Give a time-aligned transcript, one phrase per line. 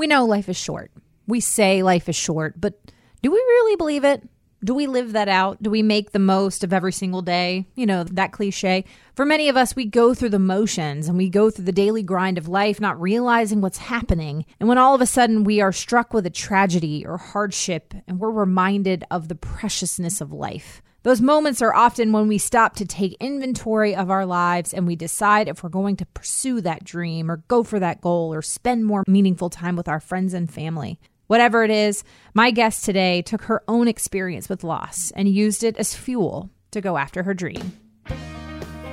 [0.00, 0.90] We know life is short.
[1.26, 2.72] We say life is short, but
[3.20, 4.26] do we really believe it?
[4.64, 5.62] Do we live that out?
[5.62, 7.66] Do we make the most of every single day?
[7.74, 8.86] You know, that cliche.
[9.14, 12.02] For many of us, we go through the motions and we go through the daily
[12.02, 14.46] grind of life, not realizing what's happening.
[14.58, 18.18] And when all of a sudden we are struck with a tragedy or hardship and
[18.18, 20.80] we're reminded of the preciousness of life.
[21.02, 24.96] Those moments are often when we stop to take inventory of our lives and we
[24.96, 28.84] decide if we're going to pursue that dream or go for that goal or spend
[28.84, 31.00] more meaningful time with our friends and family.
[31.26, 35.78] Whatever it is, my guest today took her own experience with loss and used it
[35.78, 37.72] as fuel to go after her dream.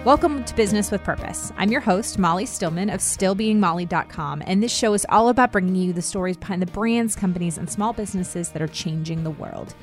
[0.06, 1.52] Welcome to Business with Purpose.
[1.58, 5.92] I'm your host, Molly Stillman of StillBeingMolly.com, and this show is all about bringing you
[5.92, 9.76] the stories behind the brands, companies, and small businesses that are changing the world.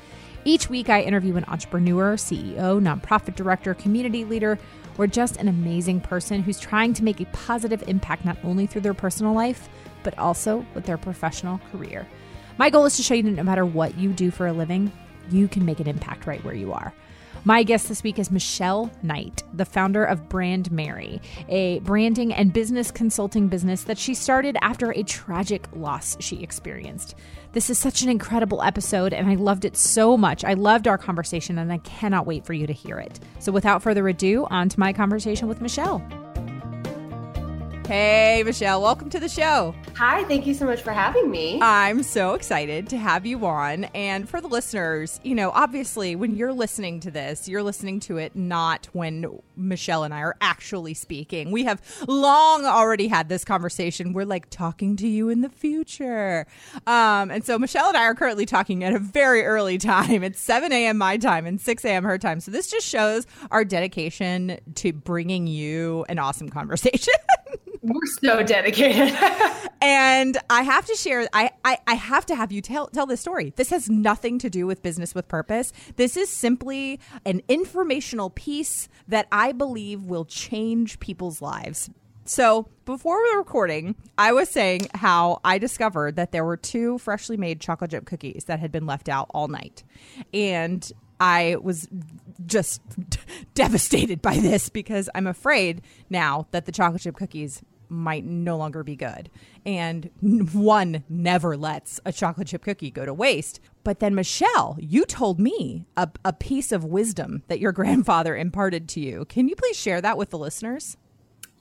[0.47, 4.59] Each week, I interview an entrepreneur, CEO, nonprofit director, community leader,
[4.95, 8.81] or just an amazing person who's trying to make a positive impact not only through
[8.81, 9.67] their personal life,
[10.03, 12.07] but also with their professional career.
[12.59, 14.91] My goal is to show you that no matter what you do for a living,
[15.31, 16.93] you can make an impact right where you are.
[17.47, 22.51] My guest this week is Michelle Knight, the founder of Brand Mary, a branding and
[22.51, 27.13] business consulting business that she started after a tragic loss she experienced.
[27.51, 30.43] This is such an incredible episode, and I loved it so much.
[30.43, 33.19] I loved our conversation, and I cannot wait for you to hear it.
[33.37, 36.03] So, without further ado, on to my conversation with Michelle.
[37.87, 39.75] Hey, Michelle, welcome to the show.
[39.95, 41.59] Hi, thank you so much for having me.
[41.61, 43.83] I'm so excited to have you on.
[43.93, 48.17] And for the listeners, you know, obviously, when you're listening to this, you're listening to
[48.17, 51.51] it not when Michelle and I are actually speaking.
[51.51, 54.13] We have long already had this conversation.
[54.13, 56.47] We're like talking to you in the future.
[56.87, 60.23] Um, and so Michelle and I are currently talking at a very early time.
[60.23, 60.97] It's 7 a.m.
[60.97, 62.03] my time and 6 a.m.
[62.03, 62.39] her time.
[62.39, 67.13] So this just shows our dedication to bringing you an awesome conversation.
[67.81, 69.15] We're so dedicated.
[69.81, 73.21] and I have to share I, I, I have to have you tell tell this
[73.21, 73.53] story.
[73.55, 75.73] This has nothing to do with business with purpose.
[75.95, 81.89] This is simply an informational piece that I believe will change people's lives.
[82.27, 87.37] So, before were recording, I was saying how I discovered that there were two freshly
[87.37, 89.83] made chocolate chip cookies that had been left out all night.
[90.33, 91.87] And I was
[92.47, 92.81] just
[93.53, 98.83] devastated by this because I'm afraid now that the chocolate chip cookies might no longer
[98.83, 99.29] be good.
[99.65, 100.09] And
[100.53, 103.59] one never lets a chocolate chip cookie go to waste.
[103.83, 108.87] But then, Michelle, you told me a, a piece of wisdom that your grandfather imparted
[108.89, 109.25] to you.
[109.25, 110.97] Can you please share that with the listeners?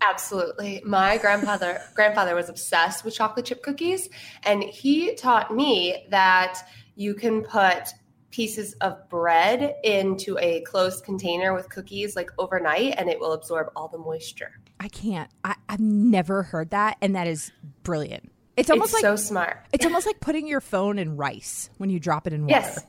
[0.07, 0.83] Absolutely.
[0.85, 4.09] My grandfather grandfather was obsessed with chocolate chip cookies
[4.45, 6.59] and he taught me that
[6.95, 7.89] you can put
[8.31, 13.69] pieces of bread into a closed container with cookies like overnight and it will absorb
[13.77, 14.61] all the moisture.
[14.81, 15.31] I can't.
[15.45, 17.52] I, have never heard that, and that is
[17.82, 18.30] brilliant.
[18.56, 19.58] It's almost it's like so smart.
[19.72, 22.52] It's almost like putting your phone in rice when you drop it in water.
[22.52, 22.86] Yes.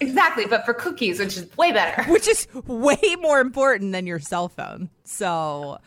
[0.00, 2.02] exactly, but for cookies, which is way better.
[2.10, 4.88] Which is way more important than your cell phone.
[5.04, 5.78] So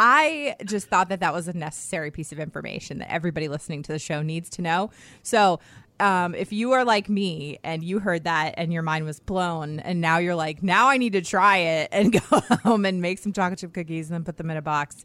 [0.00, 3.92] I just thought that that was a necessary piece of information that everybody listening to
[3.92, 4.90] the show needs to know.
[5.22, 5.60] So
[6.02, 9.78] um, if you are like me and you heard that and your mind was blown,
[9.78, 13.18] and now you're like, now I need to try it and go home and make
[13.18, 15.04] some chocolate chip cookies and then put them in a box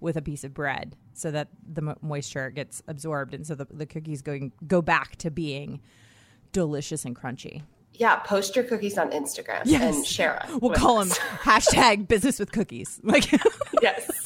[0.00, 3.86] with a piece of bread so that the moisture gets absorbed and so the, the
[3.86, 5.80] cookies going go back to being
[6.52, 7.62] delicious and crunchy.
[7.94, 9.96] Yeah, post your cookies on Instagram yes.
[9.96, 10.60] and share them.
[10.60, 11.16] We'll call us.
[11.16, 13.00] them hashtag business with cookies.
[13.02, 13.32] Like
[13.82, 14.25] yes.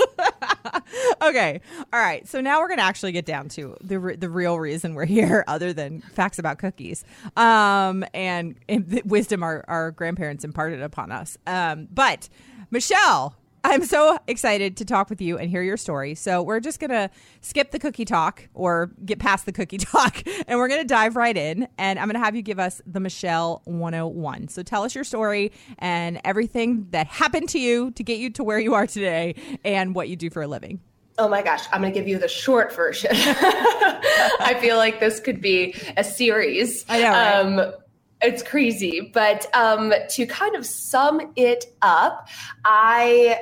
[1.22, 1.60] okay.
[1.92, 2.26] All right.
[2.28, 5.04] So now we're going to actually get down to the re- the real reason we're
[5.04, 7.04] here, other than facts about cookies,
[7.36, 11.36] um, and, and wisdom our, our grandparents imparted upon us.
[11.47, 12.28] Um, but
[12.70, 16.15] Michelle, I'm so excited to talk with you and hear your story.
[16.15, 17.10] So we're just going to
[17.41, 21.16] skip the cookie talk or get past the cookie talk and we're going to dive
[21.16, 24.48] right in and I'm going to have you give us the Michelle 101.
[24.48, 28.44] So tell us your story and everything that happened to you to get you to
[28.44, 29.34] where you are today
[29.65, 30.81] and what you do for a living.
[31.19, 33.10] Oh my gosh, I'm going to give you the short version.
[33.15, 36.86] I feel like this could be a series.
[36.89, 37.10] I know.
[37.10, 37.34] Right?
[37.34, 37.74] Um,
[38.22, 39.10] it's crazy.
[39.12, 42.28] But um, to kind of sum it up,
[42.65, 43.39] I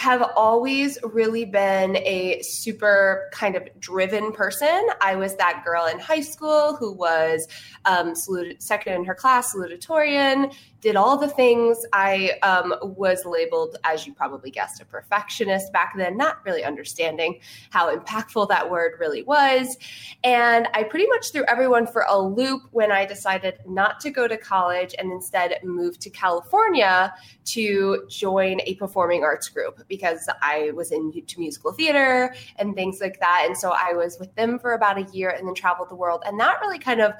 [0.00, 4.88] have always really been a super kind of driven person.
[5.02, 7.46] I was that girl in high school who was
[7.84, 11.84] um, saluted, second in her class, salutatorian, did all the things.
[11.92, 17.40] I um, was labeled, as you probably guessed, a perfectionist back then, not really understanding
[17.70, 19.76] how impactful that word really was.
[20.24, 24.26] And I pretty much threw everyone for a loop when I decided not to go
[24.26, 27.12] to college and instead move to California
[27.46, 33.18] to join a performing arts group because I was into musical theater and things like
[33.20, 33.44] that.
[33.46, 36.22] And so I was with them for about a year and then traveled the world.
[36.24, 37.14] And that really kind of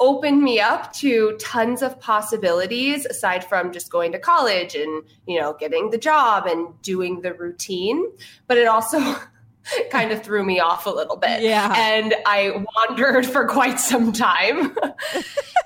[0.00, 5.40] opened me up to tons of possibilities aside from just going to college and you
[5.40, 8.04] know getting the job and doing the routine.
[8.46, 8.98] But it also
[9.90, 11.42] kind of threw me off a little bit.
[11.42, 11.72] Yeah.
[11.76, 14.76] And i wandered for quite some time.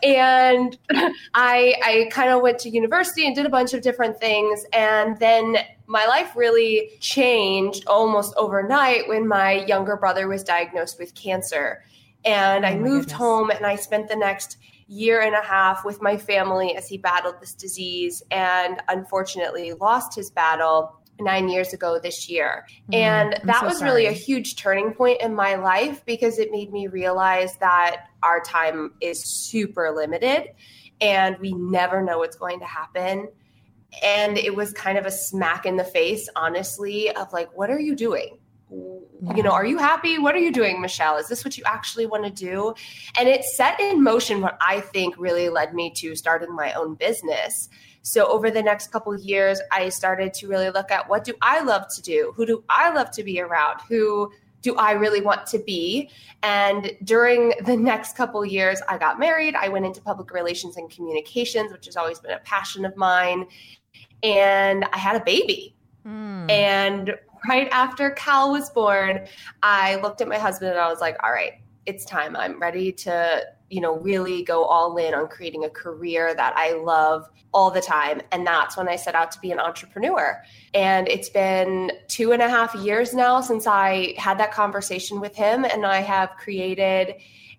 [0.00, 0.78] And
[1.34, 4.64] i i kind of went to university and did a bunch of different things.
[4.72, 5.56] And then
[5.88, 11.82] my life really changed almost overnight when my younger brother was diagnosed with cancer
[12.28, 13.12] and oh I moved goodness.
[13.12, 16.98] home and I spent the next year and a half with my family as he
[16.98, 22.66] battled this disease and unfortunately lost his battle nine years ago this year.
[22.90, 23.90] Mm, and that so was sorry.
[23.90, 28.40] really a huge turning point in my life because it made me realize that our
[28.40, 30.50] time is super limited
[31.00, 33.28] and we never know what's going to happen.
[34.02, 37.80] And it was kind of a smack in the face, honestly, of like, what are
[37.80, 38.38] you doing?
[38.70, 40.18] You know, are you happy?
[40.18, 41.16] What are you doing, Michelle?
[41.16, 42.74] Is this what you actually want to do?
[43.18, 46.94] And it set in motion what I think really led me to starting my own
[46.94, 47.68] business.
[48.02, 51.60] So over the next couple years, I started to really look at what do I
[51.60, 52.32] love to do?
[52.36, 53.80] Who do I love to be around?
[53.88, 54.30] Who
[54.62, 56.10] do I really want to be?
[56.42, 59.54] And during the next couple years, I got married.
[59.54, 63.46] I went into public relations and communications, which has always been a passion of mine.
[64.22, 65.74] And I had a baby.
[66.06, 66.50] Mm.
[66.50, 67.14] And
[67.48, 69.26] right after Cal was born,
[69.62, 71.54] I looked at my husband and I was like, all right,
[71.86, 72.36] it's time.
[72.36, 76.72] I'm ready to, you know, really go all in on creating a career that I
[76.74, 78.20] love all the time.
[78.30, 80.42] And that's when I set out to be an entrepreneur.
[80.74, 85.34] And it's been two and a half years now since I had that conversation with
[85.34, 85.64] him.
[85.64, 87.14] And I have created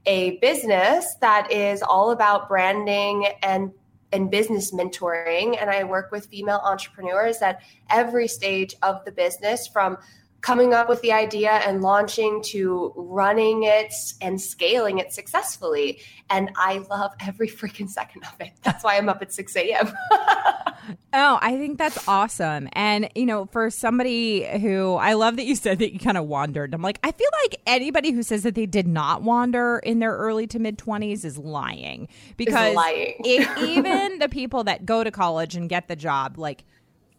[0.06, 3.72] a business that is all about branding and
[4.12, 9.68] and business mentoring and i work with female entrepreneurs at every stage of the business
[9.68, 9.98] from
[10.42, 16.00] coming up with the idea and launching to running it and scaling it successfully.
[16.30, 18.52] And i love every freaking second of it.
[18.64, 19.92] That's why i'm up at 6 a.m
[21.14, 25.56] oh i think that's awesome and you know for somebody who i love that you
[25.56, 28.56] said that you kind of wandered i'm like i feel like anybody who says that
[28.56, 32.08] they did not wander in their early to mid 20s is lying
[32.38, 33.16] because lying.
[33.24, 36.64] it, even the people that go to college and get the job like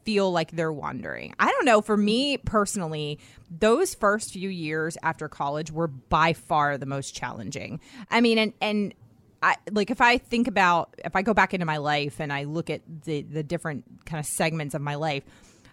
[0.04, 1.34] feel like they're wandering.
[1.38, 1.80] I don't know.
[1.80, 3.18] For me personally,
[3.50, 7.80] those first few years after college were by far the most challenging.
[8.10, 8.94] I mean, and and
[9.42, 12.44] I like if I think about if I go back into my life and I
[12.44, 15.24] look at the the different kind of segments of my life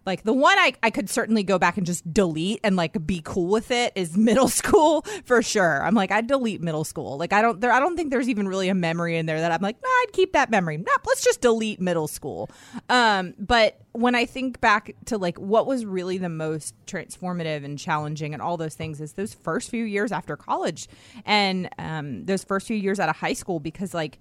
[0.08, 3.22] like the one I, I could certainly go back and just delete and like be
[3.24, 5.84] cool with it is middle school for sure.
[5.84, 7.18] I'm like I'd delete middle school.
[7.18, 9.52] Like I don't there I don't think there's even really a memory in there that
[9.52, 10.78] I'm like nah, I'd keep that memory.
[10.78, 12.50] Nope, let's just delete middle school.
[12.90, 17.78] Um, but when I think back to like what was really the most transformative and
[17.78, 20.88] challenging and all those things is those first few years after college
[21.26, 24.20] and um, those first few years out of high school because like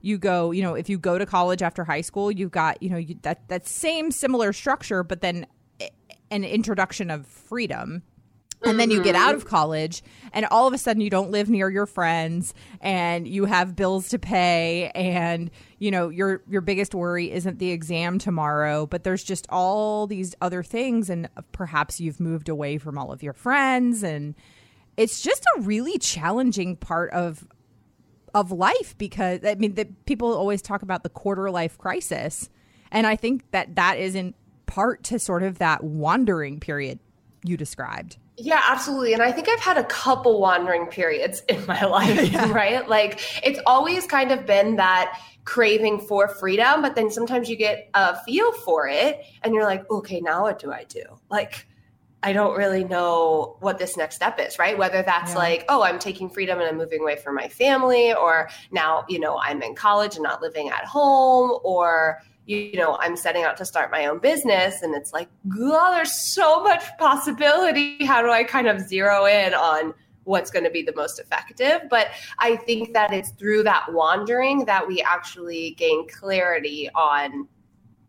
[0.00, 2.90] you go, you know, if you go to college after high school, you've got, you
[2.90, 5.46] know, you, that that same similar structure, but then
[6.30, 8.02] an introduction of freedom.
[8.64, 9.50] And then you get out of mm-hmm.
[9.50, 10.02] college,
[10.32, 14.08] and all of a sudden you don't live near your friends, and you have bills
[14.08, 15.48] to pay, and
[15.78, 20.34] you know your your biggest worry isn't the exam tomorrow, but there's just all these
[20.40, 24.34] other things, and perhaps you've moved away from all of your friends, and
[24.96, 27.46] it's just a really challenging part of
[28.34, 32.48] of life because I mean that people always talk about the quarter life crisis
[32.90, 34.34] and I think that that is in
[34.66, 36.98] part to sort of that wandering period
[37.44, 38.18] you described.
[38.36, 39.14] Yeah, absolutely.
[39.14, 42.50] And I think I've had a couple wandering periods in my life, yeah.
[42.52, 42.88] right?
[42.88, 47.88] Like it's always kind of been that craving for freedom, but then sometimes you get
[47.94, 51.02] a feel for it and you're like, okay, now what do I do?
[51.30, 51.66] Like,
[52.22, 54.76] I don't really know what this next step is, right?
[54.76, 55.38] Whether that's yeah.
[55.38, 59.20] like, oh, I'm taking freedom and I'm moving away from my family, or now, you
[59.20, 63.56] know, I'm in college and not living at home, or, you know, I'm setting out
[63.58, 64.82] to start my own business.
[64.82, 68.04] And it's like, God, there's so much possibility.
[68.04, 69.94] How do I kind of zero in on
[70.24, 71.82] what's going to be the most effective?
[71.88, 72.08] But
[72.40, 77.46] I think that it's through that wandering that we actually gain clarity on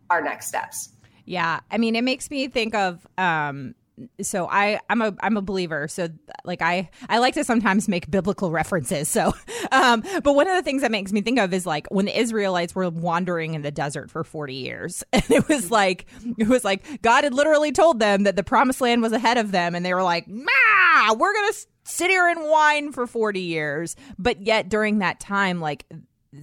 [0.09, 0.89] our next steps.
[1.25, 3.75] Yeah, I mean, it makes me think of um,
[4.21, 5.87] so I I'm a I'm a believer.
[5.87, 6.09] So
[6.43, 9.09] like I I like to sometimes make biblical references.
[9.09, 9.33] So
[9.71, 12.17] um but one of the things that makes me think of is like when the
[12.17, 16.05] Israelites were wandering in the desert for 40 years and it was like
[16.37, 19.51] it was like God had literally told them that the promised land was ahead of
[19.51, 23.95] them and they were like, "Ma, we're to sit here and whine for 40 years."
[24.17, 25.85] But yet during that time like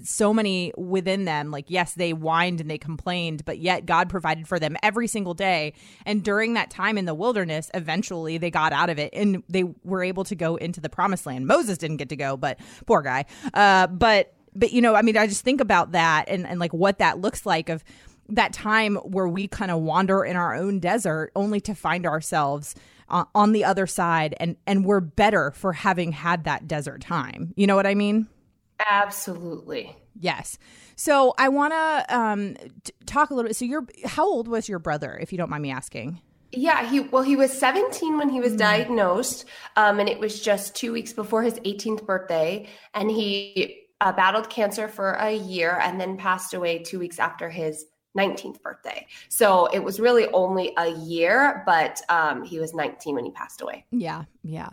[0.02, 4.48] so many within them like yes they whined and they complained but yet god provided
[4.48, 5.72] for them every single day.
[6.04, 9.64] And during that time in the wilderness eventually they got out of it and they
[9.84, 11.46] were able to go into the promised land.
[11.46, 13.26] Moses didn't get to go but poor guy.
[13.54, 16.72] Uh, but but you know i mean i just think about that and, and like
[16.72, 17.84] what that looks like of
[18.28, 22.74] that time where we kind of wander in our own desert only to find ourselves
[23.08, 27.52] uh, on the other side and and we're better for having had that desert time.
[27.56, 28.26] You know what i mean
[28.90, 29.96] Absolutely.
[30.18, 30.58] Yes.
[30.96, 33.56] So I want to um, t- talk a little bit.
[33.56, 36.20] So you're how old was your brother, if you don't mind me asking?
[36.52, 38.58] Yeah, he well, he was 17 when he was mm.
[38.58, 39.44] diagnosed,
[39.76, 44.48] um, and it was just two weeks before his 18th birthday, and he uh, battled
[44.48, 49.06] cancer for a year and then passed away two weeks after his 19th birthday.
[49.28, 53.60] So it was really only a year, but um, he was 19 when he passed
[53.60, 53.84] away.
[53.90, 54.70] Yeah, yeah.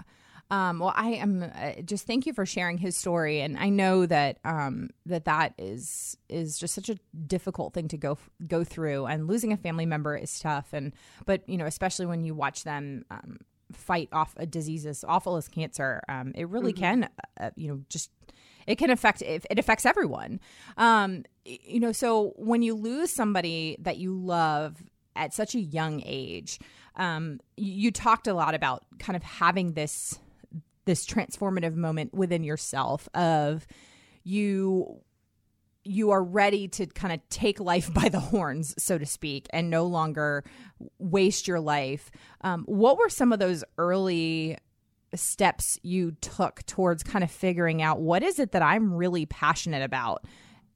[0.53, 4.05] Um, well, I am uh, just thank you for sharing his story, and I know
[4.05, 9.07] that um, that that is is just such a difficult thing to go go through,
[9.07, 10.93] and losing a family member is tough, and
[11.25, 13.39] but you know especially when you watch them um,
[13.71, 16.83] fight off a disease as awful as cancer, um, it really mm-hmm.
[16.83, 18.11] can uh, you know just
[18.67, 20.39] it can affect it, it affects everyone.
[20.77, 24.83] Um, you know, so when you lose somebody that you love
[25.15, 26.59] at such a young age,
[26.95, 30.19] um, you, you talked a lot about kind of having this
[30.85, 33.65] this transformative moment within yourself of
[34.23, 35.01] you
[35.85, 39.69] you are ready to kind of take life by the horns, so to speak, and
[39.69, 40.43] no longer
[40.97, 42.09] waste your life.
[42.41, 44.57] Um, what were some of those early
[45.13, 49.83] steps you took towards kind of figuring out what is it that I'm really passionate
[49.83, 50.25] about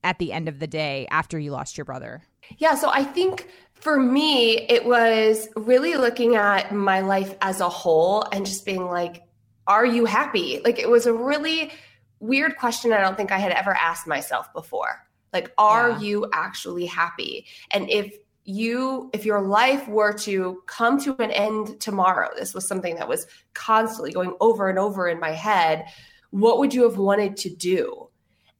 [0.03, 2.21] at the end of the day after you lost your brother?
[2.57, 7.69] Yeah, so I think for me, it was really looking at my life as a
[7.69, 9.23] whole and just being like,
[9.67, 10.61] are you happy?
[10.63, 11.71] Like it was a really
[12.19, 15.07] weird question I don't think I had ever asked myself before.
[15.33, 15.99] Like, are yeah.
[15.99, 17.45] you actually happy?
[17.71, 22.67] And if you, if your life were to come to an end tomorrow, this was
[22.67, 25.85] something that was constantly going over and over in my head,
[26.31, 28.09] what would you have wanted to do?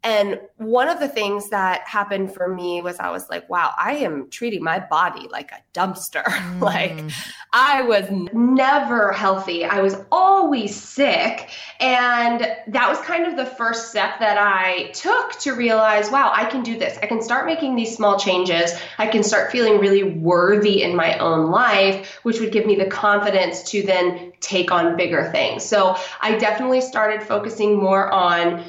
[0.08, 3.96] And one of the things that happened for me was I was like, wow, I
[3.96, 6.24] am treating my body like a dumpster.
[6.48, 6.62] Mm.
[6.62, 7.04] like
[7.52, 9.66] I was never healthy.
[9.66, 11.50] I was always sick.
[11.80, 16.46] And that was kind of the first step that I took to realize, wow, I
[16.46, 16.98] can do this.
[17.02, 18.72] I can start making these small changes.
[18.98, 22.88] I can start feeling really worthy in my own life, which would give me the
[22.88, 25.66] confidence to then take on bigger things.
[25.66, 28.64] So I definitely started focusing more on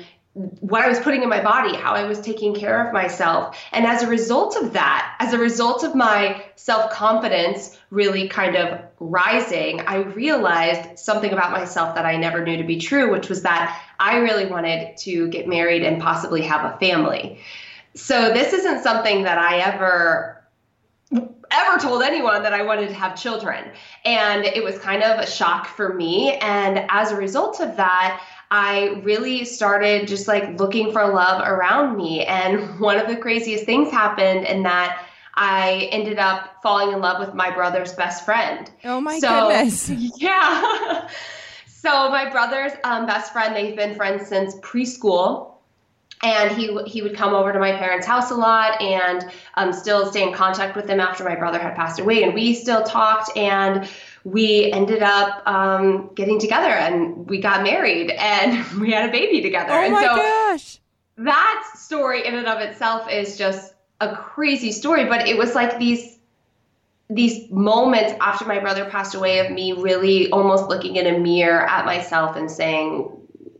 [0.61, 3.59] what I was putting in my body, how I was taking care of myself.
[3.73, 8.55] And as a result of that, as a result of my self confidence really kind
[8.55, 13.29] of rising, I realized something about myself that I never knew to be true, which
[13.29, 17.41] was that I really wanted to get married and possibly have a family.
[17.95, 20.39] So this isn't something that I ever
[21.51, 23.71] ever told anyone that I wanted to have children.
[24.05, 26.35] And it was kind of a shock for me.
[26.35, 31.97] And as a result of that, I really started just like looking for love around
[31.97, 32.25] me.
[32.25, 37.21] And one of the craziest things happened in that I ended up falling in love
[37.21, 38.71] with my brother's best friend.
[38.85, 39.91] Oh my so, goodness.
[40.19, 41.09] Yeah.
[41.67, 45.55] so my brother's um, best friend, they've been friends since preschool
[46.23, 50.11] and he he would come over to my parents' house a lot and um, still
[50.11, 53.37] stay in contact with them after my brother had passed away and we still talked
[53.37, 53.89] and
[54.25, 59.41] we ended up um, getting together and we got married and we had a baby
[59.41, 59.73] together.
[59.73, 60.81] Oh and my so gosh.
[61.19, 65.79] That story in and of itself is just a crazy story, but it was like
[65.79, 66.19] these
[67.11, 71.67] these moments after my brother passed away of me really almost looking in a mirror
[71.67, 73.11] at myself and saying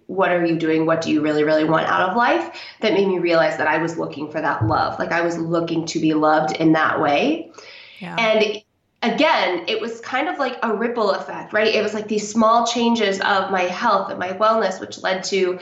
[0.07, 3.09] what are you doing what do you really really want out of life that made
[3.09, 6.13] me realize that i was looking for that love like i was looking to be
[6.13, 7.51] loved in that way
[8.01, 8.17] yeah.
[8.19, 8.63] and
[9.03, 11.73] again, it was kind of like a ripple effect, right?
[11.73, 15.59] It was like these small changes of my health and my wellness, which led to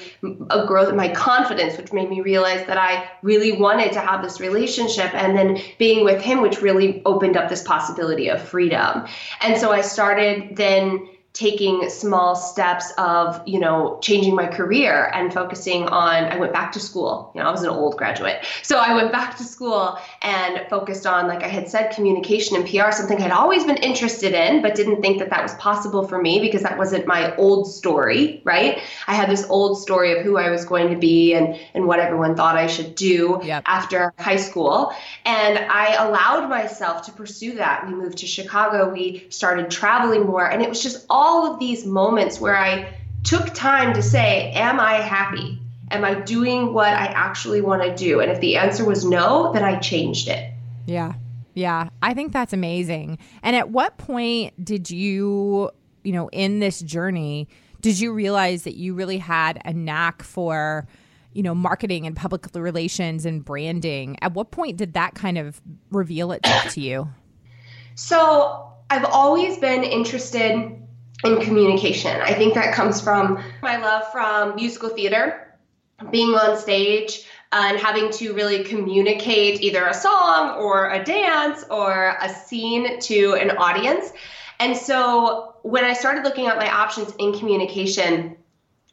[0.51, 4.23] a growth in my confidence, which made me realize that I really wanted to have
[4.23, 5.15] this relationship.
[5.15, 9.07] And then being with him, which really opened up this possibility of freedom.
[9.43, 15.35] And so I started then taking small steps of you know changing my career and
[15.35, 17.31] focusing on i went back to school.
[17.35, 18.43] You know i was an old graduate.
[18.63, 22.65] So i went back to school and focused on like i had said communication and
[22.65, 26.23] pr something i'd always been interested in but didn't think that that was possible for
[26.23, 28.81] me because that wasn't my old story right?
[29.07, 31.99] I had this old story of who i was going to be and and what
[31.99, 33.63] everyone thought i should do yep.
[33.67, 34.95] after high school.
[35.27, 37.87] And i allowed myself to pursue that.
[37.87, 38.91] We moved to chicago.
[38.91, 40.51] We started traveling more.
[40.51, 44.53] And it was just all all of these moments where I took time to say,
[44.53, 45.61] Am I happy?
[45.91, 48.21] Am I doing what I actually want to do?
[48.21, 50.53] And if the answer was no, then I changed it.
[50.87, 51.15] Yeah.
[51.55, 51.89] Yeah.
[52.03, 53.19] I think that's amazing.
[53.43, 55.71] And at what point did you,
[56.05, 57.49] you know, in this journey,
[57.81, 60.87] did you realize that you really had a knack for,
[61.33, 64.17] you know, marketing and public relations and branding?
[64.23, 67.09] At what point did that kind of reveal itself to you?
[67.95, 70.86] So I've always been interested
[71.27, 72.21] in communication.
[72.21, 75.57] I think that comes from my love from musical theater,
[76.11, 81.65] being on stage uh, and having to really communicate either a song or a dance
[81.71, 84.13] or a scene to an audience.
[84.61, 88.37] And so when I started looking at my options in communication,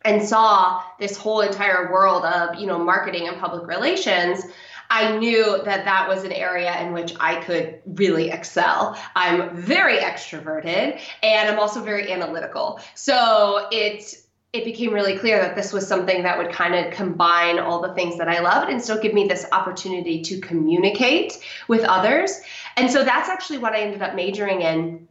[0.05, 4.43] and saw this whole entire world of you know marketing and public relations
[4.89, 8.99] I knew that that was an area in which I could really excel.
[9.15, 12.79] I'm very extroverted and I'm also very analytical.
[12.95, 14.15] So it
[14.53, 17.91] it became really clear that this was something that would kind of combine all the
[17.95, 22.39] things that I loved and still give me this opportunity to communicate with others.
[22.77, 25.07] And so that's actually what I ended up majoring in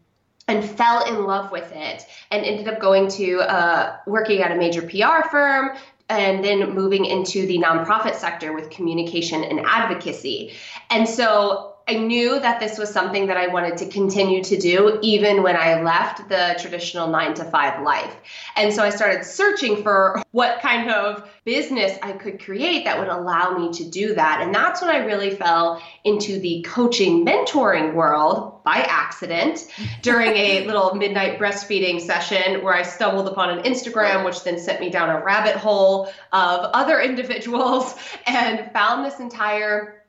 [0.48, 4.56] and fell in love with it and ended up going to uh, working at a
[4.56, 5.76] major PR firm,
[6.18, 10.52] and then moving into the nonprofit sector with communication and advocacy.
[10.90, 14.98] And so I knew that this was something that I wanted to continue to do
[15.02, 18.14] even when I left the traditional nine to five life.
[18.56, 23.08] And so I started searching for what kind of business I could create that would
[23.08, 24.40] allow me to do that.
[24.40, 29.66] And that's when I really fell into the coaching mentoring world by accident
[30.02, 34.80] during a little midnight breastfeeding session where I stumbled upon an Instagram, which then sent
[34.80, 37.94] me down a rabbit hole of other individuals
[38.26, 40.01] and found this entire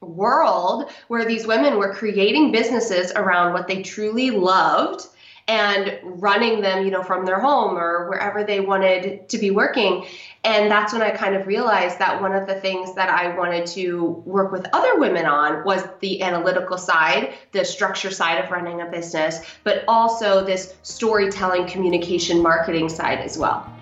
[0.00, 5.06] world where these women were creating businesses around what they truly loved
[5.48, 10.04] and running them, you know, from their home or wherever they wanted to be working.
[10.44, 13.66] And that's when I kind of realized that one of the things that I wanted
[13.68, 18.82] to work with other women on was the analytical side, the structure side of running
[18.82, 23.72] a business, but also this storytelling, communication, marketing side as well.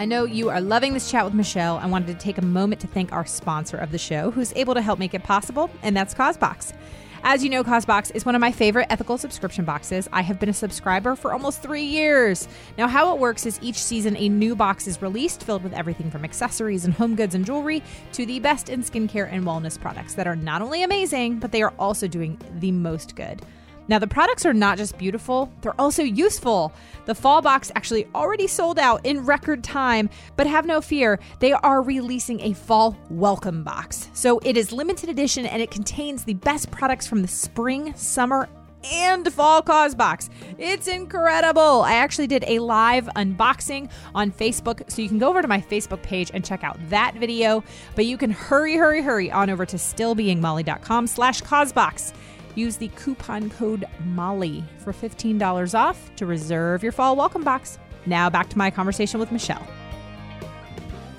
[0.00, 1.76] I know you are loving this chat with Michelle.
[1.76, 4.72] I wanted to take a moment to thank our sponsor of the show, who's able
[4.72, 6.72] to help make it possible, and that's Causebox.
[7.22, 10.08] As you know, Causebox is one of my favorite ethical subscription boxes.
[10.10, 12.48] I have been a subscriber for almost three years.
[12.78, 16.10] Now, how it works is each season a new box is released filled with everything
[16.10, 17.82] from accessories and home goods and jewelry
[18.14, 21.60] to the best in skincare and wellness products that are not only amazing, but they
[21.60, 23.42] are also doing the most good.
[23.90, 26.72] Now, the products are not just beautiful, they're also useful.
[27.06, 31.50] The fall box actually already sold out in record time, but have no fear, they
[31.50, 34.08] are releasing a fall welcome box.
[34.12, 38.48] So it is limited edition and it contains the best products from the spring, summer,
[38.84, 40.30] and fall Causebox.
[40.56, 41.82] It's incredible.
[41.82, 45.60] I actually did a live unboxing on Facebook, so you can go over to my
[45.60, 47.64] Facebook page and check out that video.
[47.96, 52.12] But you can hurry, hurry, hurry on over to stillbeingmolly.com slash causebox.
[52.54, 57.78] Use the coupon code MOLLY for $15 off to reserve your fall welcome box.
[58.06, 59.66] Now back to my conversation with Michelle.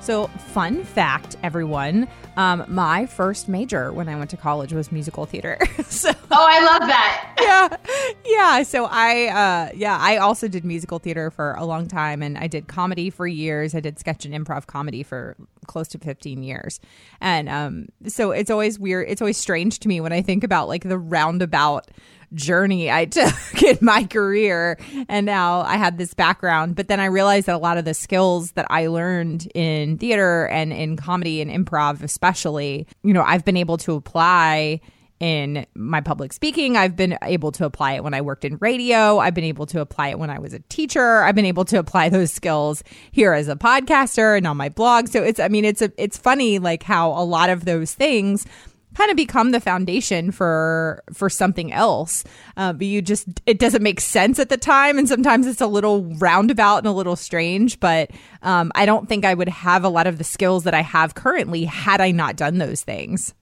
[0.02, 2.08] So, fun fact, everyone.
[2.36, 5.60] Um, my first major when I went to college was musical theater.
[5.86, 7.36] so, oh, I love that.
[7.40, 8.64] yeah, yeah.
[8.64, 12.48] So I, uh, yeah, I also did musical theater for a long time, and I
[12.48, 13.76] did comedy for years.
[13.76, 15.36] I did sketch and improv comedy for
[15.68, 16.80] close to 15 years,
[17.20, 19.08] and um, so it's always weird.
[19.08, 21.92] It's always strange to me when I think about like the roundabout
[22.34, 24.78] journey I took in my career.
[25.08, 26.76] And now I had this background.
[26.76, 30.48] But then I realized that a lot of the skills that I learned in theater
[30.48, 34.82] and in comedy and improv, especially, you know, I've been able to apply
[35.22, 36.76] in my public speaking.
[36.76, 39.20] I've been able to apply it when I worked in radio.
[39.20, 41.22] I've been able to apply it when I was a teacher.
[41.22, 45.10] I've been able to apply those skills here as a podcaster and on my blog.
[45.10, 48.48] So it's I mean it's a it's funny like how a lot of those things
[48.96, 52.24] kind of become the foundation for for something else.
[52.58, 54.98] Uh, but you just it doesn't make sense at the time.
[54.98, 59.26] And sometimes it's a little roundabout and a little strange but um, i don't think
[59.26, 62.36] i would have a lot of the skills that i have currently had i not
[62.36, 63.34] done those things.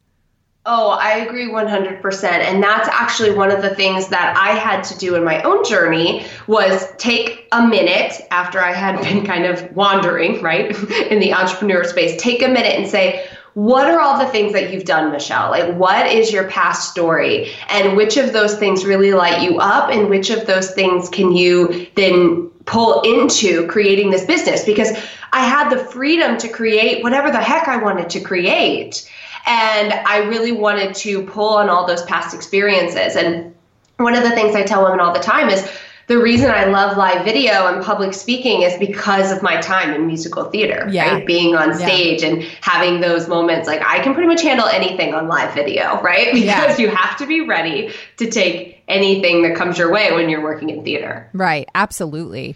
[0.66, 2.24] Oh, I agree 100%.
[2.24, 5.64] And that's actually one of the things that I had to do in my own
[5.64, 10.70] journey was take a minute after I had been kind of wandering, right,
[11.10, 14.72] in the entrepreneur space, take a minute and say, what are all the things that
[14.72, 15.50] you've done, Michelle?
[15.50, 17.52] Like, what is your past story?
[17.70, 19.90] And which of those things really light you up?
[19.90, 24.64] And which of those things can you then pull into creating this business?
[24.64, 24.92] Because
[25.34, 29.10] I had the freedom to create whatever the heck I wanted to create.
[29.46, 33.16] And I really wanted to pull on all those past experiences.
[33.16, 33.56] And
[33.98, 35.68] one of the things I tell women all the time is,
[36.10, 40.08] the reason I love live video and public speaking is because of my time in
[40.08, 41.14] musical theater, yeah.
[41.14, 41.26] right?
[41.26, 42.30] Being on stage yeah.
[42.30, 43.68] and having those moments.
[43.68, 46.34] Like I can pretty much handle anything on live video, right?
[46.34, 46.78] Because yeah.
[46.80, 50.72] you have to be ready to take anything that comes your way when you're working
[50.72, 51.30] in theater.
[51.32, 51.70] Right.
[51.76, 52.56] Absolutely.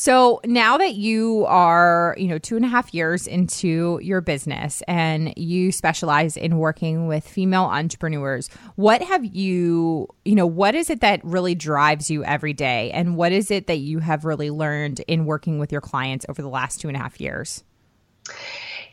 [0.00, 4.82] So now that you are, you know, two and a half years into your business
[4.88, 10.88] and you specialize in working with female entrepreneurs, what have you, you know, what is
[10.88, 12.90] it that really drives you every day?
[12.92, 16.40] And what is it that you have really learned in working with your clients over
[16.40, 17.62] the last two and a half years?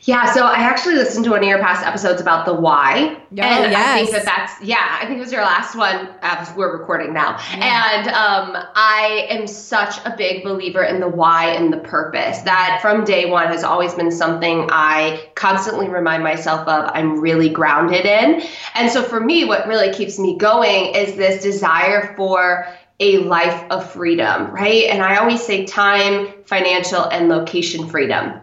[0.08, 3.26] Yeah, so I actually listened to one of your past episodes about the why, oh,
[3.28, 3.74] and yes.
[3.76, 6.08] I think that that's yeah, I think it was your last one.
[6.22, 7.90] Uh, we're recording now, yeah.
[7.92, 12.38] and um, I am such a big believer in the why and the purpose.
[12.38, 16.90] That from day one has always been something I constantly remind myself of.
[16.94, 18.40] I'm really grounded in,
[18.76, 22.66] and so for me, what really keeps me going is this desire for
[22.98, 24.84] a life of freedom, right?
[24.84, 28.40] And I always say time, financial, and location freedom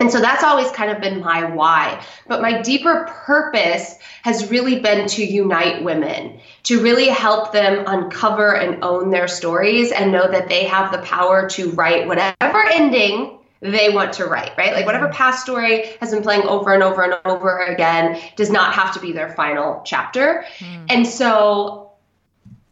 [0.00, 2.02] and so that's always kind of been my why.
[2.26, 8.56] But my deeper purpose has really been to unite women, to really help them uncover
[8.56, 13.38] and own their stories and know that they have the power to write whatever ending
[13.60, 14.72] they want to write, right?
[14.72, 18.72] Like whatever past story has been playing over and over and over again does not
[18.72, 20.46] have to be their final chapter.
[20.60, 20.86] Mm.
[20.88, 21.92] And so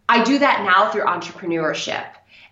[0.09, 2.07] I do that now through entrepreneurship.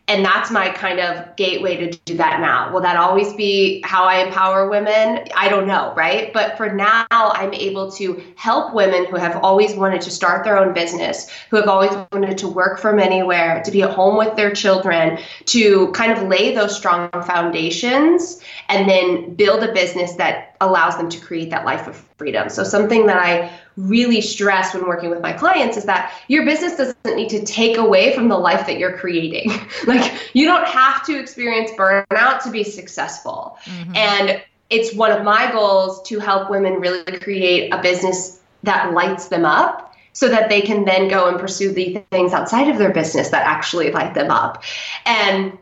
[0.08, 2.72] And that's my kind of gateway to do that now.
[2.72, 5.26] Will that always be how I empower women?
[5.34, 6.32] I don't know, right?
[6.32, 10.58] But for now, I'm able to help women who have always wanted to start their
[10.58, 14.36] own business, who have always wanted to work from anywhere, to be at home with
[14.36, 20.56] their children, to kind of lay those strong foundations and then build a business that
[20.60, 22.48] allows them to create that life of freedom.
[22.48, 26.76] So, something that I really stress when working with my clients is that your business
[26.76, 29.50] doesn't need to take away from the life that you're creating.
[29.86, 33.58] like, you don't have to experience burnout to be successful.
[33.64, 33.96] Mm-hmm.
[33.96, 39.28] And it's one of my goals to help women really create a business that lights
[39.28, 42.92] them up so that they can then go and pursue the things outside of their
[42.92, 44.64] business that actually light them up.
[45.04, 45.58] And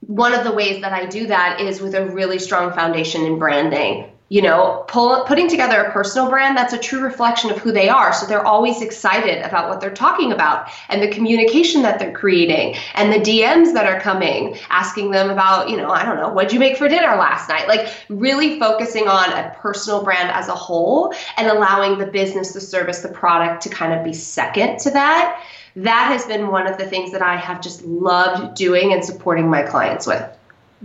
[0.00, 3.38] one of the ways that I do that is with a really strong foundation in
[3.38, 7.70] branding you know, pull, putting together a personal brand that's a true reflection of who
[7.70, 8.12] they are.
[8.12, 12.74] So they're always excited about what they're talking about and the communication that they're creating
[12.94, 16.52] and the DMs that are coming, asking them about, you know, I don't know, what'd
[16.52, 17.68] you make for dinner last night?
[17.68, 22.60] Like really focusing on a personal brand as a whole and allowing the business, the
[22.60, 25.40] service, the product to kind of be second to that.
[25.76, 29.48] That has been one of the things that I have just loved doing and supporting
[29.48, 30.35] my clients with.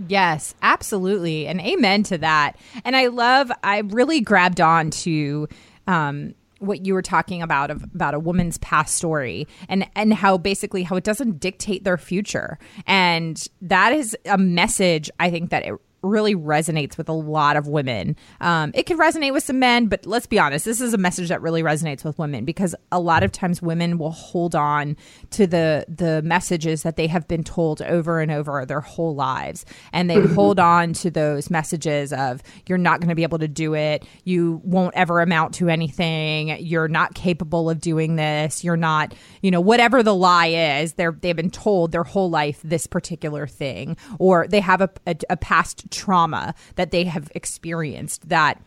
[0.08, 1.46] Yes, absolutely.
[1.46, 2.56] And amen to that.
[2.84, 5.48] And I love, I really grabbed on to,
[5.86, 10.38] um, what you were talking about of, about a woman's past story and and how
[10.38, 15.64] basically how it doesn't dictate their future and that is a message i think that
[15.66, 18.16] it really resonates with a lot of women.
[18.40, 21.28] Um, it can resonate with some men, but let's be honest, this is a message
[21.28, 24.96] that really resonates with women because a lot of times women will hold on
[25.30, 29.64] to the the messages that they have been told over and over their whole lives,
[29.92, 33.48] and they hold on to those messages of you're not going to be able to
[33.48, 38.76] do it, you won't ever amount to anything, you're not capable of doing this, you're
[38.76, 42.86] not, you know, whatever the lie is, they're they've been told their whole life this
[42.86, 48.60] particular thing, or they have a, a, a past trauma that they have experienced that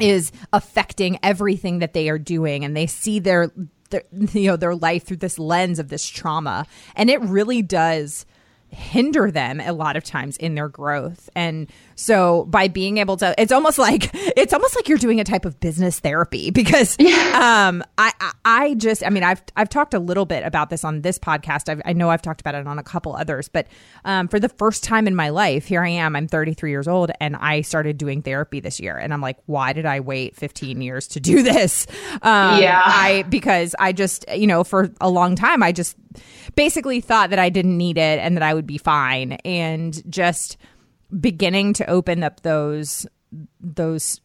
[0.00, 3.50] is affecting everything that they are doing and they see their,
[3.90, 6.66] their you know their life through this lens of this trauma.
[6.96, 8.26] And it really does
[8.74, 11.30] hinder them a lot of times in their growth.
[11.34, 15.24] And so by being able to it's almost like it's almost like you're doing a
[15.24, 17.68] type of business therapy because yeah.
[17.68, 21.02] um I I just I mean I've I've talked a little bit about this on
[21.02, 21.68] this podcast.
[21.68, 23.68] I've, i know I've talked about it on a couple others, but
[24.04, 26.16] um for the first time in my life, here I am.
[26.16, 29.72] I'm 33 years old and I started doing therapy this year and I'm like, why
[29.72, 31.86] did I wait 15 years to do this?
[32.22, 32.82] Um yeah.
[32.84, 35.96] I because I just, you know, for a long time I just
[36.54, 39.32] basically thought that I didn't need it and that I would be fine.
[39.44, 40.56] And just
[41.20, 43.06] beginning to open up those
[43.60, 44.20] those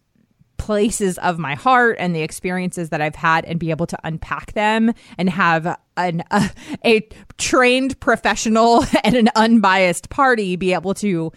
[0.57, 4.53] places of my heart and the experiences that I've had and be able to unpack
[4.53, 6.51] them and have an a,
[6.85, 11.31] a trained professional and an unbiased party be able to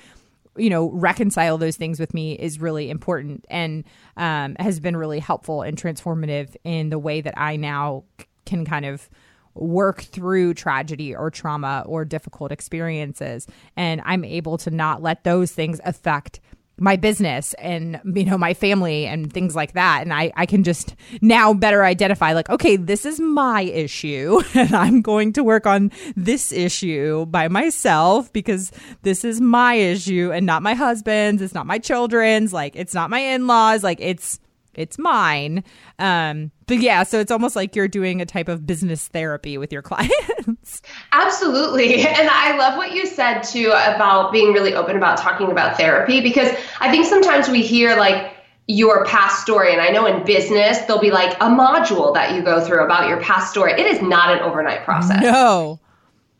[0.57, 3.85] you know reconcile those things with me is really important and
[4.17, 8.05] um, has been really helpful and transformative in the way that I now
[8.45, 9.09] can kind of
[9.55, 13.47] work through tragedy or trauma or difficult experiences.
[13.77, 16.41] And I'm able to not let those things affect
[16.79, 20.65] my business and you know my family and things like that and I, I can
[20.65, 25.67] just now better identify like okay this is my issue and i'm going to work
[25.67, 31.55] on this issue by myself because this is my issue and not my husband's it's
[31.55, 34.41] not my children's like it's not my in-laws like it's
[34.75, 35.65] it's mine.
[35.99, 39.73] Um, but yeah, so it's almost like you're doing a type of business therapy with
[39.73, 40.83] your clients.
[41.13, 42.07] Absolutely.
[42.13, 46.21] And I love what you said too about being really open about talking about therapy
[46.21, 48.37] because I think sometimes we hear like,
[48.69, 49.73] your past story.
[49.73, 53.09] And I know in business, there'll be like a module that you go through about
[53.09, 53.73] your past story.
[53.73, 55.21] It is not an overnight process.
[55.21, 55.81] No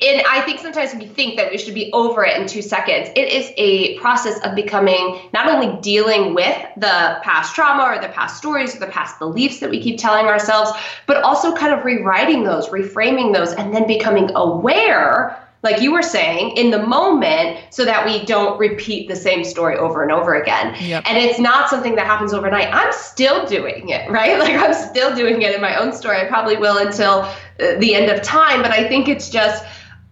[0.03, 3.09] and I think sometimes we think that we should be over it in two seconds.
[3.15, 8.09] It is a process of becoming not only dealing with the past trauma or the
[8.09, 10.73] past stories or the past beliefs that we keep telling ourselves,
[11.07, 16.03] but also kind of rewriting those, reframing those, and then becoming aware, like you were
[16.03, 20.35] saying, in the moment so that we don't repeat the same story over and over
[20.35, 20.75] again.
[20.81, 21.05] Yep.
[21.07, 22.69] And it's not something that happens overnight.
[22.73, 24.37] I'm still doing it, right?
[24.43, 26.21] Like I'm still doing it in my own story.
[26.21, 29.65] I probably will until uh, the end of time, but I think it's just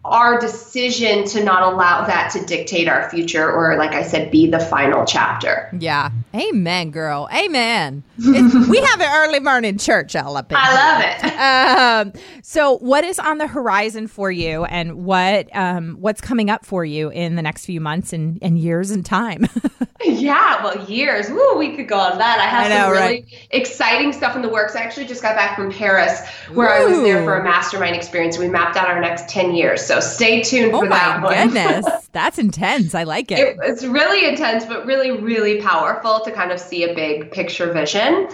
[0.04, 4.46] our decision to not allow that to dictate our future or like i said be
[4.46, 5.68] the final chapter.
[5.78, 11.02] Yeah amen girl amen we have an early morning church all up in i love
[11.04, 16.50] it um, so what is on the horizon for you and what um, what's coming
[16.50, 19.46] up for you in the next few months and, and years and time
[20.04, 23.22] yeah well years Woo, we could go on that i have I know, some really
[23.22, 23.48] right?
[23.50, 26.86] exciting stuff in the works i actually just got back from paris where Ooh.
[26.86, 29.98] i was there for a mastermind experience we mapped out our next 10 years so
[29.98, 31.48] stay tuned oh for that one.
[31.48, 32.94] goodness, that's intense.
[32.94, 33.38] I like it.
[33.40, 33.56] it.
[33.62, 38.28] It's really intense, but really, really powerful to kind of see a big picture vision.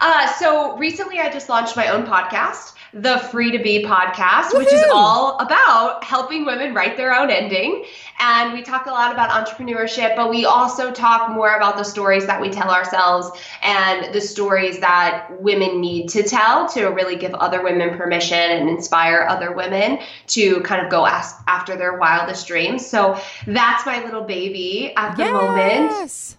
[0.00, 4.64] Uh, so recently, I just launched my own podcast the Free to Be podcast, Woo-hoo!
[4.64, 7.84] which is all about helping women write their own ending.
[8.18, 12.26] And we talk a lot about entrepreneurship, but we also talk more about the stories
[12.26, 13.30] that we tell ourselves
[13.62, 18.68] and the stories that women need to tell to really give other women permission and
[18.68, 19.98] inspire other women
[20.28, 22.86] to kind of go ask after their wildest dreams.
[22.86, 25.32] So that's my little baby at the yes.
[25.32, 26.37] moment.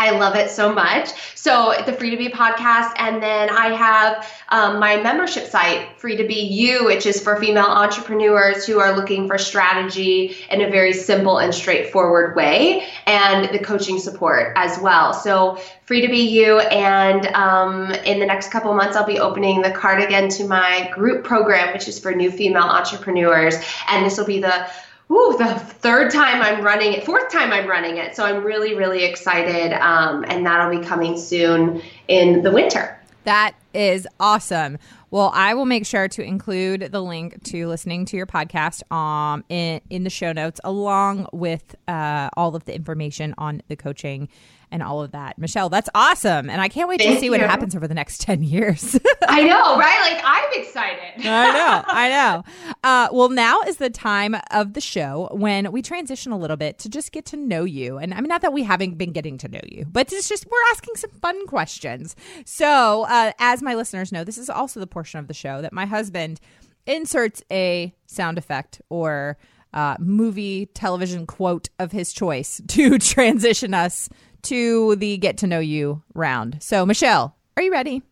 [0.00, 1.10] I love it so much.
[1.34, 6.16] So the Free to Be podcast, and then I have um, my membership site, Free
[6.16, 10.70] to Be You, which is for female entrepreneurs who are looking for strategy in a
[10.70, 15.12] very simple and straightforward way, and the coaching support as well.
[15.12, 19.60] So Free to Be You, and um, in the next couple months, I'll be opening
[19.60, 23.56] the card again to my group program, which is for new female entrepreneurs,
[23.90, 24.66] and this will be the
[25.10, 28.14] Ooh, the third time I'm running it, fourth time I'm running it.
[28.14, 29.72] So I'm really, really excited.
[29.72, 32.96] Um, and that'll be coming soon in the winter.
[33.24, 34.78] That is awesome.
[35.10, 39.44] Well, I will make sure to include the link to listening to your podcast um,
[39.48, 44.28] in, in the show notes, along with uh, all of the information on the coaching
[44.72, 45.38] and all of that.
[45.38, 46.48] Michelle, that's awesome.
[46.48, 47.30] And I can't wait Thank to see you.
[47.32, 48.98] what happens over the next 10 years.
[49.26, 50.12] I know, right?
[50.12, 51.00] Like, I'm excited.
[51.26, 52.08] I know, I
[52.66, 52.74] know.
[52.84, 56.78] Uh, well, now is the time of the show when we transition a little bit
[56.80, 57.98] to just get to know you.
[57.98, 60.46] And I mean, not that we haven't been getting to know you, but it's just
[60.46, 62.14] we're asking some fun questions.
[62.44, 65.72] So, uh, as my listeners know, this is also the portion of the show that
[65.72, 66.40] my husband
[66.86, 69.36] inserts a sound effect or
[69.72, 74.08] uh, movie television quote of his choice to transition us
[74.44, 76.58] to the get to know you round.
[76.60, 78.02] So, Michelle, are you ready?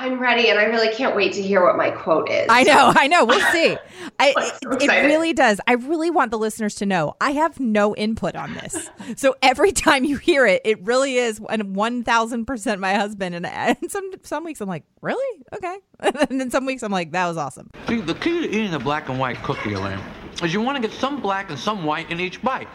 [0.00, 2.46] I'm ready, and I really can't wait to hear what my quote is.
[2.48, 3.26] I know, I know.
[3.26, 3.76] We'll see.
[4.18, 5.60] I, so it, it really does.
[5.66, 8.88] I really want the listeners to know I have no input on this.
[9.16, 13.34] so every time you hear it, it really is one thousand percent my husband.
[13.34, 15.42] And, and some some weeks I'm like, really?
[15.54, 15.76] Okay.
[16.00, 17.70] and then some weeks I'm like, that was awesome.
[17.86, 20.00] See, the key to eating a black and white cookie, Elaine,
[20.42, 22.68] is you want to get some black and some white in each bite.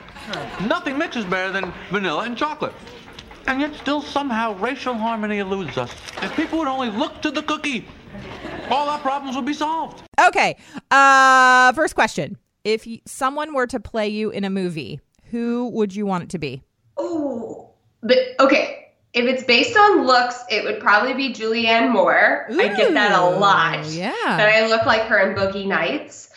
[0.61, 2.73] Nothing mixes better than vanilla and chocolate.
[3.47, 5.91] And yet still somehow racial harmony eludes us.
[6.21, 7.85] If people would only look to the cookie,
[8.69, 10.01] all our problems would be solved.
[10.27, 10.57] Okay.
[10.89, 12.37] Uh first question.
[12.63, 16.39] If someone were to play you in a movie, who would you want it to
[16.39, 16.63] be?
[16.97, 17.69] Oh,
[18.01, 18.81] but okay.
[19.13, 22.47] If it's based on looks, it would probably be Julianne Moore.
[22.51, 23.85] Ooh, I get that a lot.
[23.85, 24.11] Yeah.
[24.25, 26.31] That I look like her in Boogie Nights.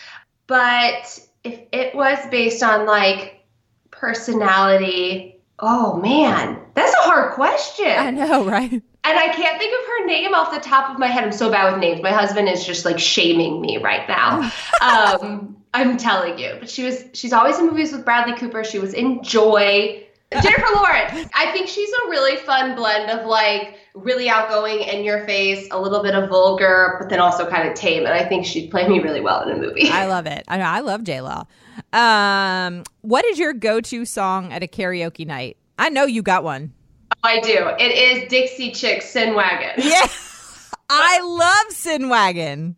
[0.48, 3.44] But if it was based on like
[3.92, 7.86] personality, oh man, that's a hard question.
[7.86, 8.72] I know, right?
[8.72, 11.22] And I can't think of her name off the top of my head.
[11.22, 12.02] I'm so bad with names.
[12.02, 14.50] My husband is just like shaming me right now.
[14.82, 16.56] um, I'm telling you.
[16.58, 18.64] But she was she's always in movies with Bradley Cooper.
[18.64, 20.04] She was in Joy.
[20.30, 21.28] Jennifer Lawrence.
[21.34, 25.80] I think she's a really fun blend of like really outgoing in your face, a
[25.80, 28.04] little bit of vulgar, but then also kind of tame.
[28.04, 29.88] And I think she'd play me really well in a movie.
[29.88, 30.44] I love it.
[30.48, 31.46] I, I love J Law.
[31.92, 35.56] Um, what is your go to song at a karaoke night?
[35.78, 36.72] I know you got one.
[37.12, 37.70] Oh, I do.
[37.78, 39.82] It is Dixie Chick Sin Wagon.
[39.84, 40.06] Yeah.
[40.90, 42.74] I love Sin Wagon.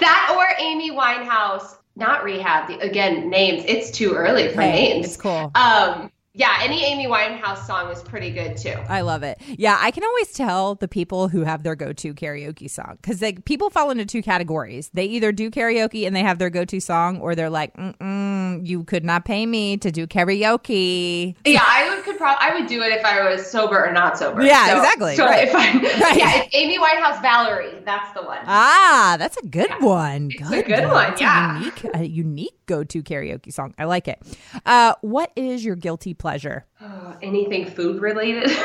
[0.00, 2.66] That or Amy Winehouse, not rehab.
[2.66, 3.64] The, again, names.
[3.68, 5.06] It's too early for Hey, names.
[5.06, 5.52] It's cool.
[5.54, 8.74] Um, yeah, any Amy Winehouse song is pretty good too.
[8.88, 9.40] I love it.
[9.46, 13.44] Yeah, I can always tell the people who have their go-to karaoke song because like
[13.44, 14.90] people fall into two categories.
[14.92, 18.82] They either do karaoke and they have their go-to song, or they're like, Mm-mm, "You
[18.82, 21.93] could not pay me to do karaoke." Yeah, I
[22.24, 24.42] prob- I would do it if I was sober or not sober.
[24.42, 25.48] Yeah, So- exactly, So right.
[25.48, 26.16] if I, Right.
[26.16, 27.82] yeah, it's Amy Whitehouse Valerie.
[27.84, 28.38] That's the one.
[28.46, 30.30] Ah, that's a good one.
[30.32, 31.56] It's a good one, That's yeah.
[31.56, 33.74] A unique, a unique go-to karaoke song.
[33.78, 34.18] I like it.
[34.64, 36.64] Uh, what is your guilty pleasure?
[36.80, 38.50] Oh, anything food related.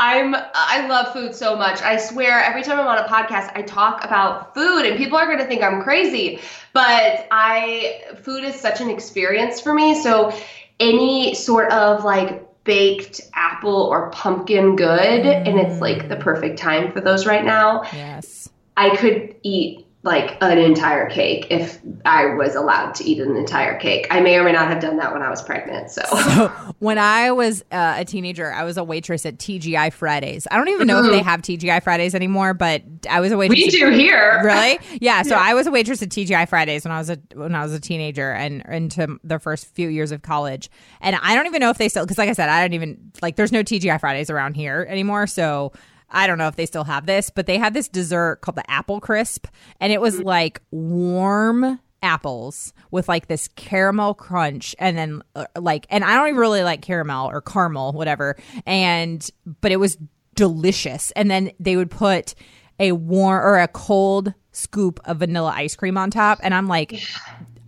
[0.00, 1.82] I'm I love food so much.
[1.82, 5.26] I swear every time I'm on a podcast I talk about food and people are
[5.26, 6.38] going to think I'm crazy,
[6.72, 10.00] but I food is such an experience for me.
[10.00, 10.32] So
[10.80, 16.92] any sort of like baked apple or pumpkin good and it's like the perfect time
[16.92, 17.82] for those right now.
[17.92, 18.48] Yes.
[18.76, 23.78] I could eat like an entire cake if I was allowed to eat an entire
[23.78, 24.06] cake.
[24.10, 25.90] I may or may not have done that when I was pregnant.
[25.90, 26.02] So
[26.78, 30.46] When I was uh, a teenager, I was a waitress at TGI Fridays.
[30.50, 33.58] I don't even know if they have TGI Fridays anymore, but I was a waitress.
[33.58, 34.40] we at- do here.
[34.48, 34.78] Really?
[35.00, 35.22] Yeah.
[35.22, 37.74] So I was a waitress at TGI Fridays when I was a when I was
[37.74, 40.70] a teenager and into the first few years of college.
[41.02, 43.12] And I don't even know if they still because, like I said, I don't even
[43.20, 43.36] like.
[43.36, 45.26] There's no TGI Fridays around here anymore.
[45.26, 45.72] So
[46.10, 48.70] I don't know if they still have this, but they had this dessert called the
[48.70, 49.46] apple crisp,
[49.80, 55.84] and it was like warm apples with like this caramel crunch and then uh, like
[55.90, 59.28] and I don't even really like caramel or caramel whatever and
[59.60, 59.98] but it was
[60.34, 61.10] delicious.
[61.12, 62.36] And then they would put
[62.78, 67.02] a warm or a cold scoop of vanilla ice cream on top and I'm like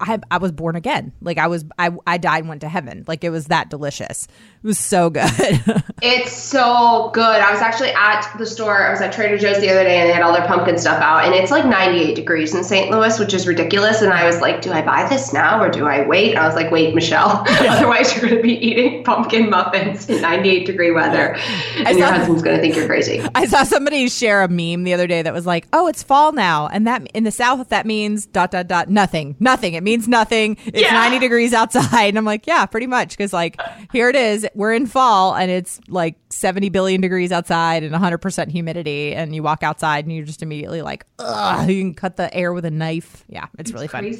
[0.00, 3.04] I I was born again like I was I I died and went to heaven
[3.06, 4.26] like it was that delicious
[4.62, 5.30] it was so good
[6.02, 7.22] It's so good.
[7.22, 8.86] I was actually at the store.
[8.86, 11.00] I was at Trader Joe's the other day and they had all their pumpkin stuff
[11.02, 11.24] out.
[11.24, 12.90] And it's like 98 degrees in St.
[12.90, 14.00] Louis, which is ridiculous.
[14.00, 16.36] And I was like, do I buy this now or do I wait?
[16.36, 17.44] I was like, wait, Michelle.
[17.48, 21.36] Otherwise, you're going to be eating pumpkin muffins in 98 degree weather.
[21.76, 23.22] And your saw- husband's going to think you're crazy.
[23.34, 26.32] I saw somebody share a meme the other day that was like, "Oh, it's fall
[26.32, 29.74] now," and that in the South that means dot dot dot nothing, nothing.
[29.74, 30.56] It means nothing.
[30.64, 30.92] It's Yeah.
[30.92, 33.60] ninety degrees outside, and I'm like, yeah, pretty much, because like
[33.92, 38.18] here it is, we're in fall, and it's like seventy billion degrees outside and hundred
[38.18, 42.16] percent humidity, and you walk outside and you're just immediately like, ugh, you can cut
[42.16, 43.24] the air with a knife.
[43.28, 44.14] Yeah, it's really fun.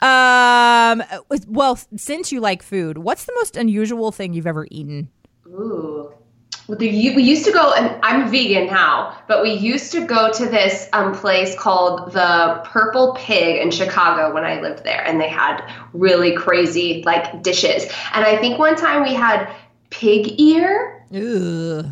[0.00, 1.02] Um,
[1.48, 5.08] well, since you like food, what's the most unusual thing you've ever eaten?
[5.46, 6.12] Ooh.
[6.68, 10.86] We used to go, and I'm vegan now, but we used to go to this
[10.92, 15.62] um, place called the Purple Pig in Chicago when I lived there, and they had
[15.94, 17.84] really crazy like dishes.
[18.12, 19.50] And I think one time we had
[19.88, 21.06] pig ear.
[21.10, 21.86] Ugh.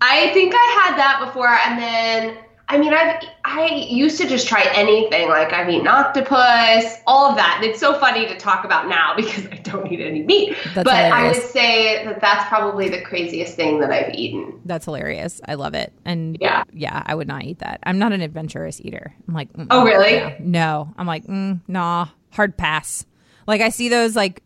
[0.00, 2.38] I think I had that before, and then
[2.68, 3.22] I mean, I've
[3.58, 5.28] I used to just try anything.
[5.28, 7.60] Like I've eaten octopus, all of that.
[7.60, 10.56] And it's so funny to talk about now because I don't eat any meat.
[10.74, 14.60] That's but I would say that that's probably the craziest thing that I've eaten.
[14.64, 15.40] That's hilarious.
[15.46, 15.92] I love it.
[16.04, 16.64] And Yeah.
[16.72, 17.80] yeah, I would not eat that.
[17.84, 19.14] I'm not an adventurous eater.
[19.28, 20.14] I'm like, Oh, really?
[20.14, 20.92] yeah, no.
[20.96, 23.06] I'm like, mm, nah, hard pass.
[23.46, 24.42] Like I see those like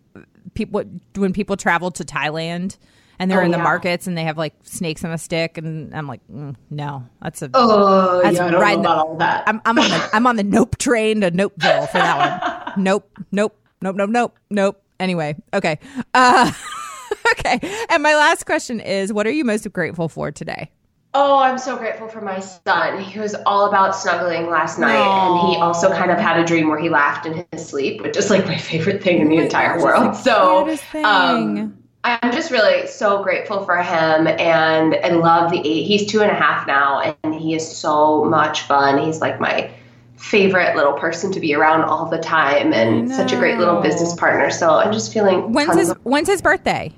[0.55, 0.83] people
[1.17, 2.77] when people travel to Thailand
[3.21, 3.63] and they're Oh, in the yeah.
[3.63, 7.43] markets and they have like snakes on a stick, and I'm like, mm, no, that's
[7.43, 7.51] a.
[7.55, 9.45] Oh, That's yeah, I don't know the- about all that.
[9.47, 12.75] I'm, I'm on the I'm on the nope train to Nopeville for that one.
[12.85, 14.83] nope, nope, nope, nope, nope, nope.
[14.99, 15.79] Anyway, okay,
[16.15, 16.51] uh,
[17.39, 17.61] okay.
[17.91, 20.71] And my last question is, what are you most grateful for today?
[21.13, 23.01] Oh, I'm so grateful for my son.
[23.01, 26.69] He was all about snuggling last night, and he also kind of had a dream
[26.69, 29.83] where he laughed in his sleep, which is like my favorite thing in the entire
[29.83, 30.15] world.
[30.23, 30.69] So,
[31.03, 35.85] um, I'm just really so grateful for him, and I love the eight.
[35.87, 38.99] He's two and a half now, and he is so much fun.
[39.05, 39.71] He's like my
[40.17, 44.15] favorite little person to be around all the time, and such a great little business
[44.15, 44.51] partner.
[44.51, 46.93] So I'm just feeling When's his of- When's his birthday?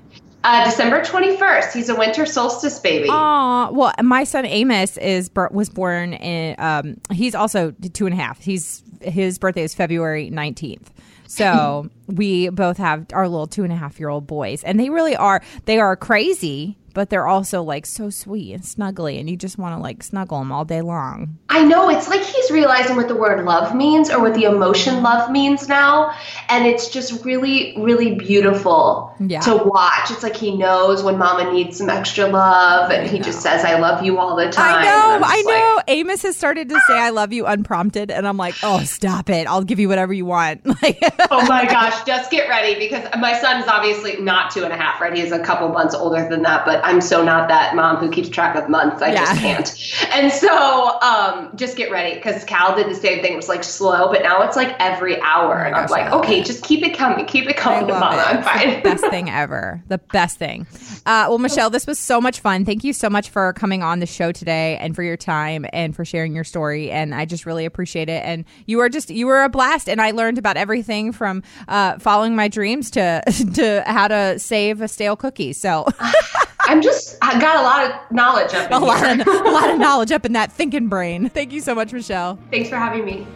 [0.45, 1.73] uh, December 21st.
[1.73, 3.07] He's a winter solstice baby.
[3.09, 6.55] Aw, well, my son Amos is was born in.
[6.59, 8.39] Um, he's also two and a half.
[8.41, 10.91] He's his birthday is February nineteenth.
[11.33, 14.89] So we both have our little two and a half year old boys, and they
[14.89, 15.41] really are.
[15.65, 19.75] They are crazy but they're also like so sweet and snuggly, and you just want
[19.75, 21.37] to like snuggle them all day long.
[21.49, 25.01] I know it's like he's realizing what the word love means or what the emotion
[25.03, 26.13] love means now,
[26.49, 29.39] and it's just really, really beautiful Yeah.
[29.41, 30.11] to watch.
[30.11, 33.79] It's like he knows when Mama needs some extra love, and he just says, "I
[33.79, 34.75] love you" all the time.
[34.79, 35.81] I know, I just like, know.
[35.87, 39.47] Amos has started to say "I love you" unprompted, and I'm like, "Oh, stop it!
[39.47, 40.99] I'll give you whatever you want." Like,
[41.31, 44.99] oh my gosh, just get ready because my son's obviously not two and a half,
[44.99, 45.15] right?
[45.15, 48.29] He's a couple months older than that, but I'm so not that mom who keeps
[48.29, 49.01] track of months.
[49.01, 50.13] I just can't.
[50.13, 53.33] And so um, just get ready because Cal did the same thing.
[53.33, 55.63] It was like slow, but now it's like every hour.
[55.63, 57.25] and I'm like, okay, just keep it coming.
[57.25, 58.17] Keep it coming, mama.
[58.17, 58.27] it.
[58.27, 58.83] I'm fine.
[58.83, 59.83] best thing ever.
[59.87, 60.67] The best thing.
[61.05, 62.65] Uh, well, Michelle, this was so much fun.
[62.65, 65.95] Thank you so much for coming on the show today and for your time and
[65.95, 66.91] for sharing your story.
[66.91, 68.23] And I just really appreciate it.
[68.23, 69.89] And you were just you were a blast.
[69.89, 73.21] And I learned about everything from uh, following my dreams to
[73.55, 75.53] to how to save a stale cookie.
[75.53, 75.85] So
[76.65, 79.69] I'm just, I got a lot of knowledge up in a lot of a lot
[79.69, 81.29] of knowledge up in that thinking brain.
[81.29, 82.39] Thank you so much, Michelle.
[82.51, 83.27] Thanks for having me.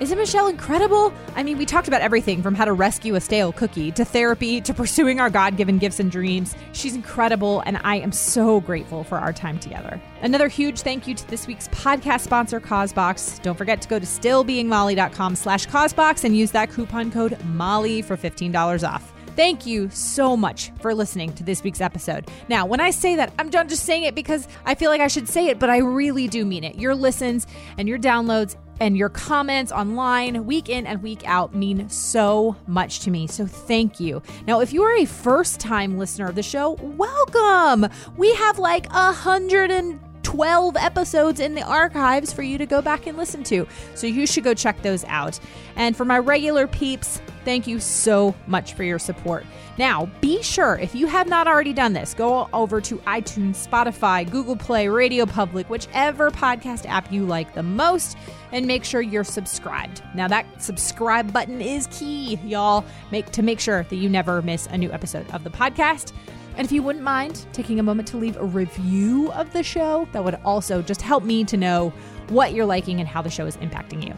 [0.00, 1.12] Isn't Michelle incredible?
[1.36, 4.58] I mean, we talked about everything from how to rescue a stale cookie to therapy
[4.62, 6.56] to pursuing our God given gifts and dreams.
[6.72, 10.00] She's incredible, and I am so grateful for our time together.
[10.22, 13.40] Another huge thank you to this week's podcast sponsor, Causebox.
[13.40, 18.16] Don't forget to go to stillbeingmolly.com slash Causebox and use that coupon code MOLLY for
[18.16, 19.12] $15 off.
[19.36, 22.30] Thank you so much for listening to this week's episode.
[22.48, 25.08] Now, when I say that, I'm not just saying it because I feel like I
[25.08, 26.76] should say it, but I really do mean it.
[26.76, 27.46] Your listens
[27.78, 33.00] and your downloads and your comments online week in and week out mean so much
[33.00, 33.26] to me.
[33.26, 34.22] So thank you.
[34.46, 37.86] Now, if you are a first time listener of the show, welcome.
[38.16, 42.82] We have like a hundred and 12 episodes in the archives for you to go
[42.82, 43.66] back and listen to.
[43.94, 45.38] So you should go check those out.
[45.76, 49.44] And for my regular peeps, thank you so much for your support.
[49.78, 54.30] Now, be sure, if you have not already done this, go over to iTunes, Spotify,
[54.30, 58.18] Google Play, Radio Public, whichever podcast app you like the most,
[58.52, 60.02] and make sure you're subscribed.
[60.14, 64.66] Now, that subscribe button is key, y'all, make to make sure that you never miss
[64.66, 66.12] a new episode of the podcast.
[66.56, 70.08] And if you wouldn't mind taking a moment to leave a review of the show,
[70.12, 71.92] that would also just help me to know
[72.28, 74.14] what you're liking and how the show is impacting you.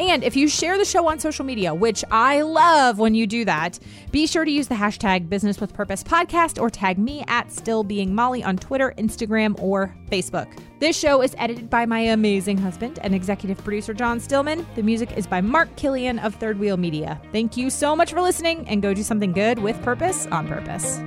[0.00, 3.44] And if you share the show on social media, which I love when you do
[3.44, 3.78] that,
[4.10, 7.84] be sure to use the hashtag Business with Purpose Podcast or tag me at Still
[7.84, 10.58] Being Molly on Twitter, Instagram, or Facebook.
[10.78, 14.66] This show is edited by my amazing husband and executive producer John Stillman.
[14.74, 17.20] The music is by Mark Killian of Third Wheel Media.
[17.30, 20.98] Thank you so much for listening and go do something good with purpose on purpose.